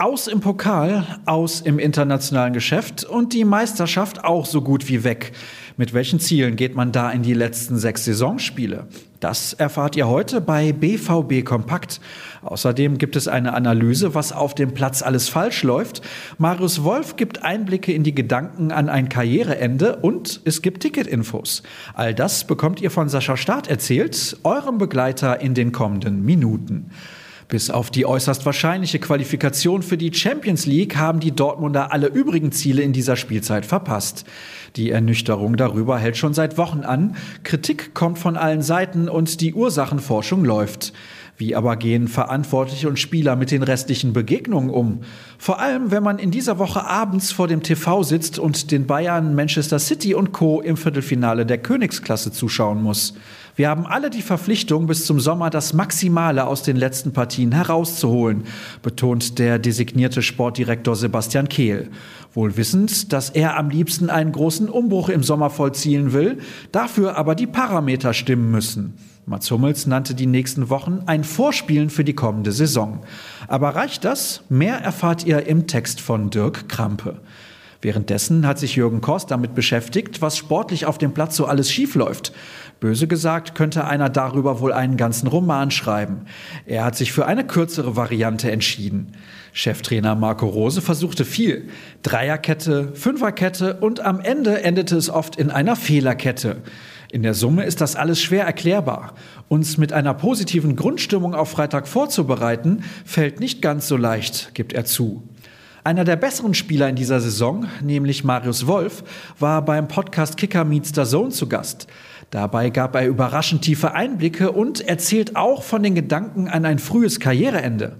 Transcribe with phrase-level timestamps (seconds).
[0.00, 5.32] Aus im Pokal, aus im internationalen Geschäft und die Meisterschaft auch so gut wie weg.
[5.76, 8.86] Mit welchen Zielen geht man da in die letzten sechs Saisonspiele?
[9.18, 12.00] Das erfahrt ihr heute bei BVB Kompakt.
[12.42, 16.00] Außerdem gibt es eine Analyse, was auf dem Platz alles falsch läuft.
[16.38, 21.64] Marius Wolf gibt Einblicke in die Gedanken an ein Karriereende und es gibt Ticketinfos.
[21.94, 26.92] All das bekommt ihr von Sascha Staat erzählt, eurem Begleiter in den kommenden Minuten.
[27.48, 32.52] Bis auf die äußerst wahrscheinliche Qualifikation für die Champions League haben die Dortmunder alle übrigen
[32.52, 34.26] Ziele in dieser Spielzeit verpasst.
[34.76, 37.16] Die Ernüchterung darüber hält schon seit Wochen an.
[37.44, 40.92] Kritik kommt von allen Seiten und die Ursachenforschung läuft.
[41.38, 45.00] Wie aber gehen Verantwortliche und Spieler mit den restlichen Begegnungen um?
[45.40, 49.36] Vor allem, wenn man in dieser Woche abends vor dem TV sitzt und den Bayern,
[49.36, 50.60] Manchester City und Co.
[50.60, 53.14] im Viertelfinale der Königsklasse zuschauen muss.
[53.54, 58.44] Wir haben alle die Verpflichtung, bis zum Sommer das Maximale aus den letzten Partien herauszuholen,
[58.82, 61.88] betont der designierte Sportdirektor Sebastian Kehl.
[62.34, 66.38] Wohl wissend, dass er am liebsten einen großen Umbruch im Sommer vollziehen will,
[66.72, 68.94] dafür aber die Parameter stimmen müssen.
[69.28, 73.00] Mats Hummels nannte die nächsten Wochen ein Vorspielen für die kommende Saison.
[73.46, 74.42] Aber reicht das?
[74.48, 77.20] Mehr erfahrt ihr im Text von Dirk Krampe.
[77.80, 82.32] Währenddessen hat sich Jürgen Kost damit beschäftigt, was sportlich auf dem Platz so alles schiefläuft.
[82.80, 86.22] Böse gesagt könnte einer darüber wohl einen ganzen Roman schreiben.
[86.66, 89.12] Er hat sich für eine kürzere Variante entschieden.
[89.52, 91.68] Cheftrainer Marco Rose versuchte viel.
[92.02, 96.62] Dreierkette, Fünferkette und am Ende endete es oft in einer Fehlerkette.
[97.10, 99.14] In der Summe ist das alles schwer erklärbar.
[99.48, 104.84] Uns mit einer positiven Grundstimmung auf Freitag vorzubereiten, fällt nicht ganz so leicht, gibt er
[104.84, 105.22] zu.
[105.84, 109.04] Einer der besseren Spieler in dieser Saison, nämlich Marius Wolf,
[109.38, 111.86] war beim Podcast Kicker Meets the Zone zu Gast.
[112.28, 117.20] Dabei gab er überraschend tiefe Einblicke und erzählt auch von den Gedanken an ein frühes
[117.20, 117.96] Karriereende.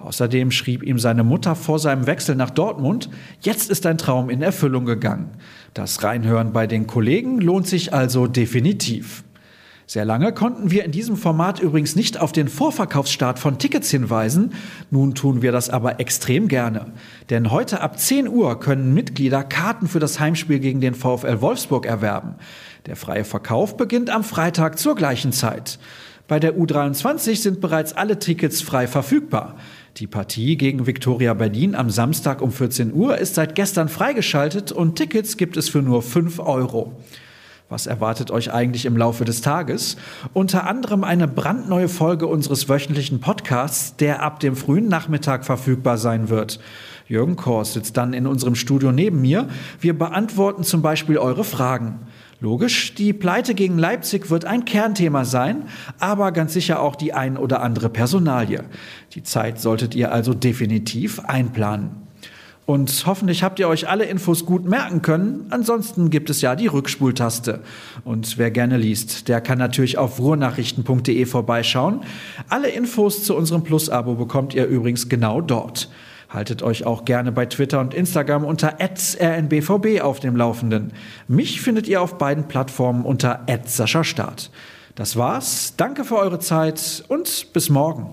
[0.00, 3.10] Außerdem schrieb ihm seine Mutter vor seinem Wechsel nach Dortmund,
[3.42, 5.30] jetzt ist dein Traum in Erfüllung gegangen.
[5.74, 9.24] Das Reinhören bei den Kollegen lohnt sich also definitiv.
[9.90, 14.54] Sehr lange konnten wir in diesem Format übrigens nicht auf den Vorverkaufsstart von Tickets hinweisen.
[14.92, 16.92] Nun tun wir das aber extrem gerne.
[17.28, 21.86] Denn heute ab 10 Uhr können Mitglieder Karten für das Heimspiel gegen den VfL Wolfsburg
[21.86, 22.36] erwerben.
[22.86, 25.80] Der freie Verkauf beginnt am Freitag zur gleichen Zeit.
[26.30, 29.56] Bei der U23 sind bereits alle Tickets frei verfügbar.
[29.96, 34.94] Die Partie gegen Viktoria Berlin am Samstag um 14 Uhr ist seit gestern freigeschaltet und
[34.94, 36.92] Tickets gibt es für nur 5 Euro.
[37.68, 39.96] Was erwartet euch eigentlich im Laufe des Tages?
[40.32, 46.28] Unter anderem eine brandneue Folge unseres wöchentlichen Podcasts, der ab dem frühen Nachmittag verfügbar sein
[46.28, 46.60] wird.
[47.10, 49.48] Jürgen Kors sitzt dann in unserem Studio neben mir.
[49.80, 51.98] Wir beantworten zum Beispiel eure Fragen.
[52.40, 55.64] Logisch, die Pleite gegen Leipzig wird ein Kernthema sein,
[55.98, 58.62] aber ganz sicher auch die ein oder andere Personalie.
[59.14, 61.90] Die Zeit solltet ihr also definitiv einplanen.
[62.64, 65.46] Und hoffentlich habt ihr euch alle Infos gut merken können.
[65.50, 67.58] Ansonsten gibt es ja die Rückspultaste.
[68.04, 72.02] Und wer gerne liest, der kann natürlich auf ruhrnachrichten.de vorbeischauen.
[72.48, 75.90] Alle Infos zu unserem Plus-Abo bekommt ihr übrigens genau dort.
[76.30, 80.92] Haltet euch auch gerne bei Twitter und Instagram unter rnbvb auf dem Laufenden.
[81.26, 83.44] Mich findet ihr auf beiden Plattformen unter
[84.04, 84.50] Start.
[84.94, 85.74] Das war's.
[85.76, 88.12] Danke für eure Zeit und bis morgen.